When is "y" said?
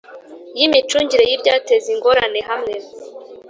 0.57-0.61, 1.29-1.33